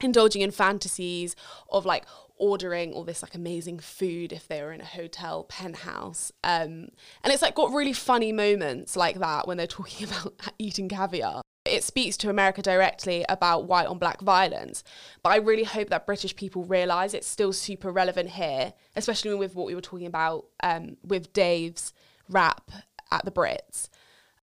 [0.00, 1.34] indulging in fantasies
[1.70, 2.04] of like
[2.38, 6.32] ordering all this like amazing food if they were in a hotel penthouse.
[6.44, 6.88] Um,
[7.22, 11.42] and it's like got really funny moments like that when they're talking about eating caviar.
[11.64, 14.82] It speaks to America directly about white on black violence,
[15.22, 19.54] but I really hope that British people realise it's still super relevant here, especially with
[19.54, 21.92] what we were talking about um, with Dave's
[22.30, 22.70] rap
[23.10, 23.90] at the Brits.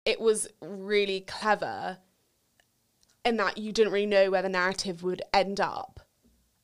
[0.06, 1.98] It was really clever
[3.24, 6.00] in that you didn't really know where the narrative would end up.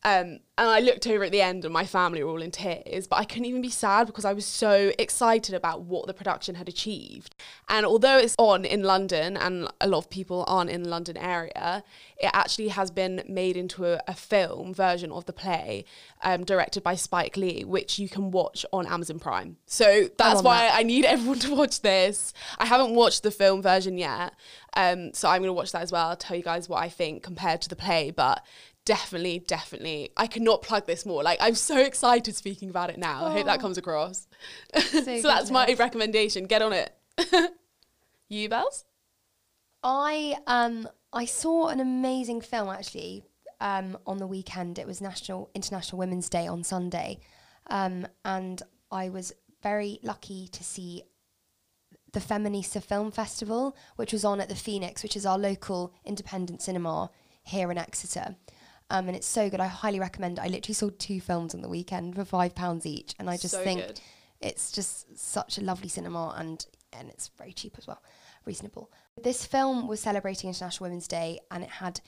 [0.07, 3.09] Um, and I looked over at the end and my family were all in tears,
[3.09, 6.55] but I couldn't even be sad because I was so excited about what the production
[6.55, 7.35] had achieved.
[7.69, 11.17] And although it's on in London and a lot of people aren't in the London
[11.17, 11.83] area,
[12.19, 15.85] it actually has been made into a, a film version of the play
[16.23, 19.57] um, directed by Spike Lee, which you can watch on Amazon Prime.
[19.67, 20.79] So that's on why that.
[20.79, 22.33] I need everyone to watch this.
[22.59, 24.35] I haven't watched the film version yet,
[24.77, 26.11] um, so I'm going to watch that as well.
[26.11, 28.45] I'll tell you guys what I think compared to the play, but
[28.87, 31.23] definitely, definitely, I could not plug this more.
[31.23, 33.27] Like, I'm so excited speaking about it now.
[33.27, 34.27] I hope that comes across.
[34.75, 36.47] So So, that's my recommendation.
[36.47, 36.95] Get on it.
[38.29, 38.85] you, Bells?
[39.83, 43.25] I um I saw an amazing film actually
[43.61, 44.79] um on the weekend.
[44.79, 47.21] It was National International Women's Day on Sunday,
[47.69, 49.33] um, and I was
[49.63, 51.03] very lucky to see
[52.13, 56.63] the Feminista Film Festival, which was on at the Phoenix, which is our local independent
[56.63, 57.11] cinema
[57.43, 58.37] here in Exeter.
[58.91, 59.61] Um, and it's so good.
[59.61, 60.39] I highly recommend.
[60.39, 60.43] it.
[60.43, 63.55] I literally saw two films on the weekend for five pounds each, and I just
[63.55, 64.01] So think good.
[64.41, 68.03] it's just such a lovely cinema, and and it's very cheap as well,
[68.45, 68.91] reasonable.
[69.23, 72.01] This film was celebrating International Women's Day, and it had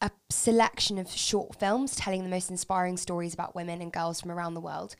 [0.00, 4.30] a selection of short films telling the most inspiring stories about women and girls from
[4.30, 4.96] around the world.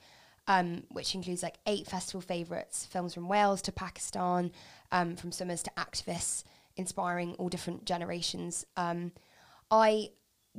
[0.47, 4.51] Um, which includes like eight festival favourites, films from Wales to Pakistan,
[4.91, 6.43] um, from swimmers to activists,
[6.75, 8.65] inspiring all different generations.
[8.75, 9.13] Um,
[9.71, 10.09] I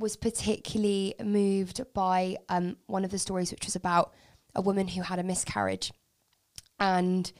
[0.00, 4.12] was particularly moved by um, one of the stories, which was about
[4.54, 5.92] a woman who had a miscarriage,
[6.80, 7.30] and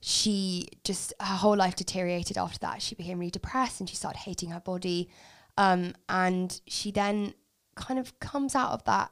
[0.00, 2.82] she just her whole life deteriorated after that.
[2.82, 5.08] She became really depressed and she started hating her body,
[5.56, 7.34] um, and she then
[7.76, 9.10] kind of comes out of that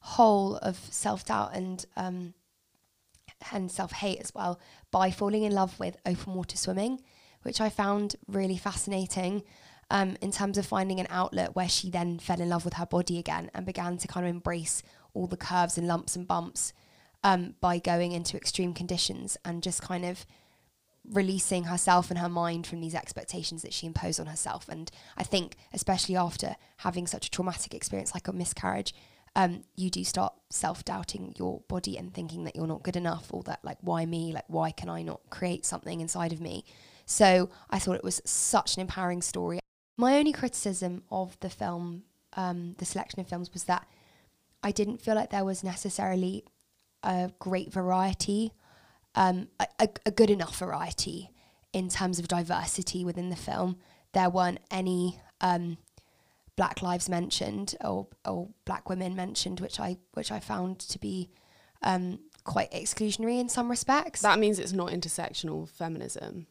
[0.00, 2.34] hole of self doubt and um,
[3.52, 4.58] and self hate as well
[4.90, 7.00] by falling in love with open water swimming,
[7.42, 9.42] which I found really fascinating
[9.90, 12.86] um, in terms of finding an outlet where she then fell in love with her
[12.86, 14.82] body again and began to kind of embrace
[15.14, 16.72] all the curves and lumps and bumps
[17.22, 20.26] um, by going into extreme conditions and just kind of
[21.12, 24.68] releasing herself and her mind from these expectations that she imposed on herself.
[24.68, 28.94] And I think, especially after having such a traumatic experience like a miscarriage,
[29.36, 33.32] um, you do start self doubting your body and thinking that you're not good enough
[33.32, 34.32] or that, like, why me?
[34.32, 36.64] Like, why can I not create something inside of me?
[37.04, 39.60] So I thought it was such an empowering story.
[39.96, 42.02] My only criticism of the film,
[42.34, 43.86] um, the selection of films, was that
[44.62, 46.44] I didn't feel like there was necessarily
[47.02, 48.52] a great variety,
[49.14, 51.30] um, a, a, a good enough variety
[51.72, 53.76] in terms of diversity within the film.
[54.12, 55.78] There weren't any um,
[56.56, 61.30] black lives mentioned or or black women mentioned, which I which I found to be
[61.82, 64.22] um, quite exclusionary in some respects.
[64.22, 66.46] That means it's not intersectional feminism.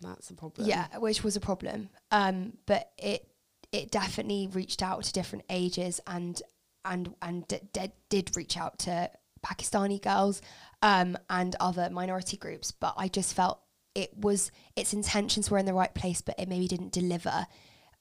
[0.00, 0.66] That's a problem.
[0.68, 1.90] Yeah, which was a problem.
[2.10, 3.26] Um, but it
[3.72, 6.40] it definitely reached out to different ages and
[6.84, 9.10] and and d- d- did reach out to
[9.44, 10.42] Pakistani girls
[10.82, 12.72] um, and other minority groups.
[12.72, 13.60] But I just felt
[13.94, 17.46] it was its intentions were in the right place, but it maybe didn't deliver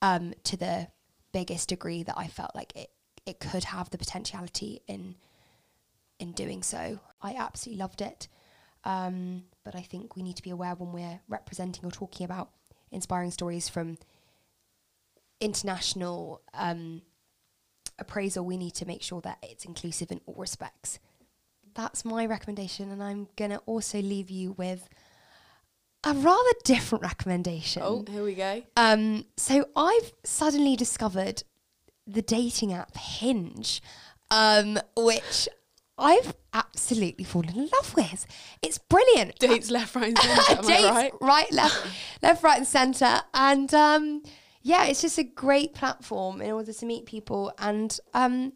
[0.01, 0.87] um, to the
[1.31, 2.89] biggest degree that I felt like it
[3.25, 5.15] it could have the potentiality in
[6.19, 6.99] in doing so.
[7.21, 8.27] I absolutely loved it.
[8.83, 12.49] Um, but I think we need to be aware when we're representing or talking about
[12.91, 13.97] inspiring stories from
[15.39, 17.01] international um,
[17.97, 20.99] appraisal, we need to make sure that it's inclusive in all respects.
[21.75, 24.89] That's my recommendation, and I'm going to also leave you with
[26.03, 27.81] a rather different recommendation.
[27.85, 28.63] Oh, here we go.
[28.75, 31.43] Um, so I've suddenly discovered
[32.07, 33.81] the dating app Hinge,
[34.31, 35.47] um, which
[35.99, 38.25] I've absolutely fallen in love with.
[38.61, 39.37] It's brilliant.
[39.39, 40.61] Dates left, right, and centre.
[40.63, 41.11] Dates right?
[41.21, 41.87] right, left,
[42.21, 44.23] left, right, and centre, and um,
[44.61, 47.51] yeah, it's just a great platform in order to meet people.
[47.59, 48.53] And um,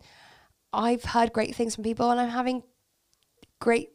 [0.71, 2.63] I've heard great things from people, and I'm having
[3.59, 3.89] great,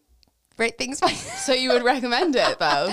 [0.57, 1.01] great things.
[1.49, 2.93] So you would recommend it, though?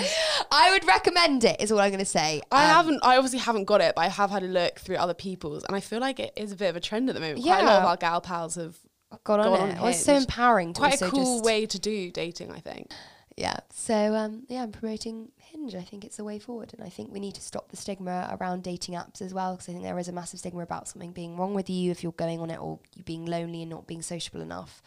[0.50, 1.60] I would recommend it.
[1.60, 2.40] Is all I'm going to say.
[2.50, 3.00] I Um, haven't.
[3.02, 5.76] I obviously haven't got it, but I have had a look through other people's, and
[5.76, 7.42] I feel like it is a bit of a trend at the moment.
[7.44, 8.76] Quite a lot of our gal pals have
[9.24, 9.76] got on gone on it.
[9.76, 10.72] Well, it's so empowering.
[10.74, 12.52] To quite a cool way to do dating.
[12.52, 12.90] I think.
[13.36, 13.58] Yeah.
[13.70, 15.74] So um, yeah, I'm promoting Hinge.
[15.74, 18.36] I think it's the way forward, and I think we need to stop the stigma
[18.40, 21.12] around dating apps as well, because I think there is a massive stigma about something
[21.12, 23.86] being wrong with you if you're going on it, or you being lonely and not
[23.86, 24.82] being sociable enough.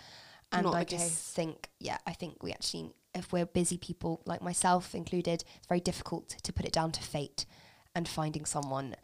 [0.52, 4.42] And Not I just think, yeah, I think we actually, if we're busy people like
[4.42, 7.46] myself included, it's very difficult to put it down to fate
[7.94, 8.96] and finding someone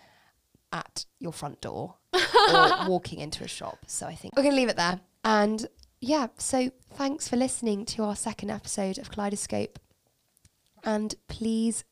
[0.76, 3.80] at your front door or walking into a shop.
[3.88, 5.00] So I think we're going to leave it there.
[5.24, 5.68] And
[6.02, 9.80] yeah, so thanks for listening to our second episode of Kaleidoscope.
[10.84, 11.84] And please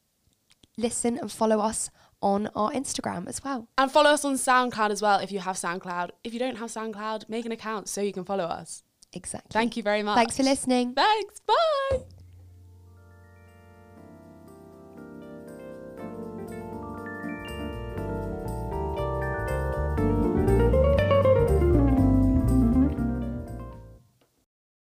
[0.77, 1.89] listen and follow us
[2.21, 3.67] on our Instagram as well.
[3.77, 6.11] And follow us on SoundCloud as well if you have SoundCloud.
[6.23, 8.83] If you don't have SoundCloud, make an account so you can follow us.
[9.13, 9.49] Exactly.
[9.51, 10.17] Thank you very much.
[10.17, 10.93] Thanks for listening.
[10.93, 11.39] Thanks.
[11.39, 12.22] Bye.